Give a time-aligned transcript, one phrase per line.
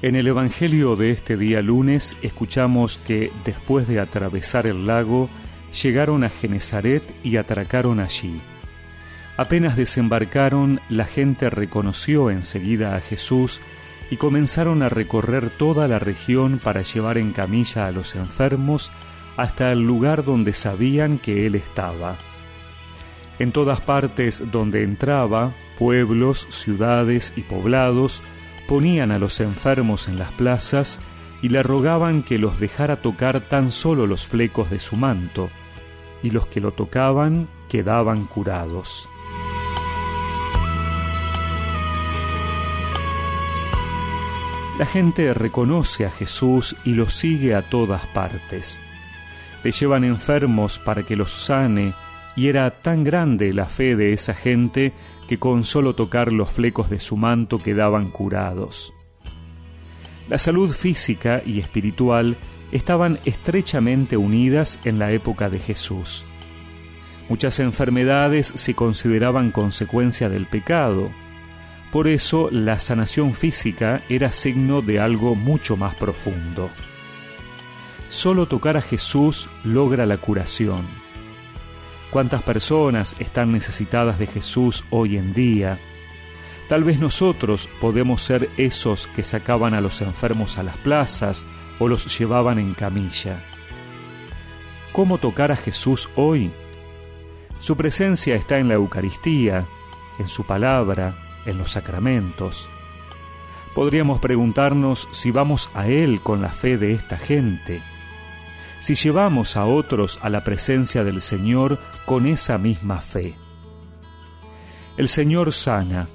[0.00, 5.28] En el Evangelio de este día lunes escuchamos que después de atravesar el lago,
[5.82, 8.40] llegaron a Genezaret y atracaron allí.
[9.36, 13.60] Apenas desembarcaron, la gente reconoció enseguida a Jesús
[14.08, 18.92] y comenzaron a recorrer toda la región para llevar en camilla a los enfermos
[19.36, 22.16] hasta el lugar donde sabían que Él estaba.
[23.40, 28.22] En todas partes donde entraba, pueblos, ciudades y poblados,
[28.68, 31.00] ponían a los enfermos en las plazas
[31.40, 35.48] y le rogaban que los dejara tocar tan solo los flecos de su manto,
[36.22, 39.08] y los que lo tocaban quedaban curados.
[44.78, 48.80] La gente reconoce a Jesús y lo sigue a todas partes.
[49.64, 51.94] Le llevan enfermos para que los sane,
[52.38, 54.92] y era tan grande la fe de esa gente
[55.26, 58.94] que con solo tocar los flecos de su manto quedaban curados.
[60.28, 62.36] La salud física y espiritual
[62.70, 66.24] estaban estrechamente unidas en la época de Jesús.
[67.28, 71.10] Muchas enfermedades se consideraban consecuencia del pecado.
[71.90, 76.70] Por eso la sanación física era signo de algo mucho más profundo.
[78.06, 81.07] Solo tocar a Jesús logra la curación
[82.10, 85.78] cuántas personas están necesitadas de Jesús hoy en día.
[86.68, 91.46] Tal vez nosotros podemos ser esos que sacaban a los enfermos a las plazas
[91.78, 93.42] o los llevaban en camilla.
[94.92, 96.50] ¿Cómo tocar a Jesús hoy?
[97.58, 99.66] Su presencia está en la Eucaristía,
[100.18, 102.68] en su palabra, en los sacramentos.
[103.74, 107.82] Podríamos preguntarnos si vamos a Él con la fe de esta gente
[108.80, 113.34] si llevamos a otros a la presencia del Señor con esa misma fe.
[114.96, 116.08] El Señor sana.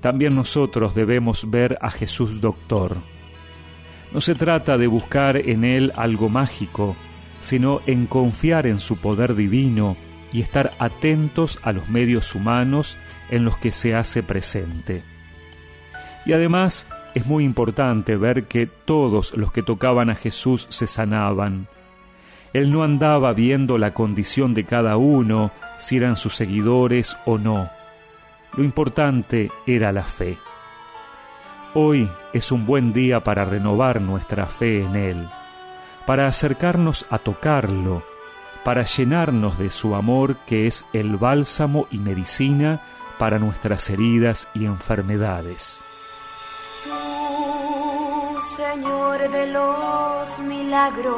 [0.00, 2.96] También nosotros debemos ver a Jesús doctor.
[4.12, 6.96] No se trata de buscar en Él algo mágico,
[7.40, 9.96] sino en confiar en su poder divino
[10.32, 12.96] y estar atentos a los medios humanos
[13.30, 15.02] en los que se hace presente.
[16.24, 21.68] Y además, es muy importante ver que todos los que tocaban a Jesús se sanaban.
[22.52, 27.70] Él no andaba viendo la condición de cada uno, si eran sus seguidores o no.
[28.56, 30.38] Lo importante era la fe.
[31.74, 35.28] Hoy es un buen día para renovar nuestra fe en Él,
[36.06, 38.02] para acercarnos a tocarlo,
[38.64, 42.82] para llenarnos de su amor que es el bálsamo y medicina
[43.18, 45.80] para nuestras heridas y enfermedades.
[48.42, 51.14] Señor de los milagros,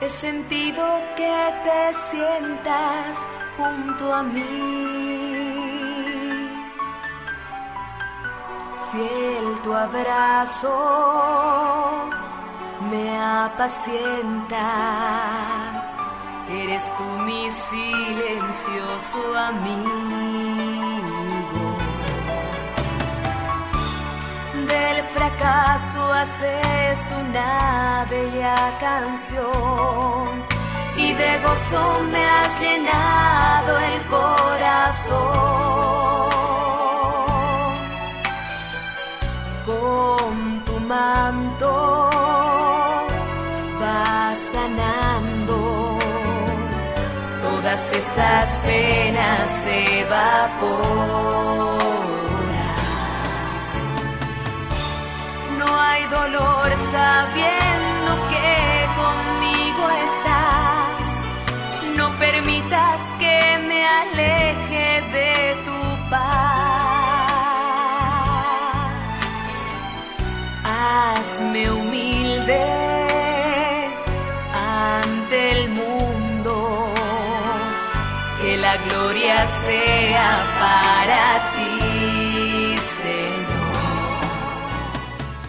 [0.00, 0.82] he sentido
[1.14, 3.26] que te sientas
[3.56, 4.40] junto a mí.
[8.90, 10.70] Fiel tu abrazo
[12.90, 14.66] me apacienta.
[16.48, 20.33] Eres tú mi silencioso amigo.
[25.36, 30.44] Fracaso haces una bella canción
[30.96, 35.24] y de gozo me has llenado el corazón.
[39.66, 42.10] Con tu manto
[43.80, 45.98] vas sanando
[47.42, 51.34] todas esas penas evaporan.
[70.96, 72.60] Hazme humilde
[74.52, 76.92] ante el mundo.
[78.40, 80.30] Que la gloria sea
[80.60, 83.54] para ti, Señor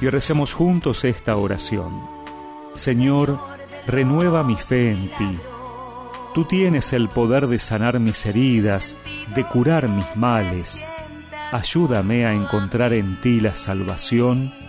[0.00, 2.02] y recemos juntos esta oración.
[2.74, 3.38] Señor,
[3.86, 5.38] renueva mi fe en ti.
[6.34, 8.96] Tú tienes el poder de sanar mis heridas,
[9.34, 10.84] de curar mis males.
[11.52, 14.63] Ayúdame a encontrar en ti la salvación.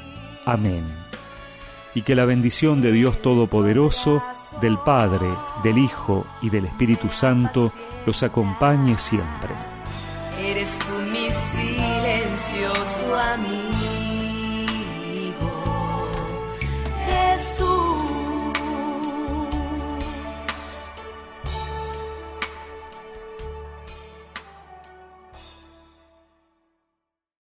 [0.46, 0.86] Amén.
[1.94, 4.22] Y que la bendición de Dios Todopoderoso,
[4.62, 5.28] del Padre,
[5.64, 7.72] del Hijo y del Espíritu Santo
[8.06, 9.54] los acompañe siempre.
[10.40, 14.06] Eres tú mi silencioso amigo.
[17.08, 17.85] Jesús.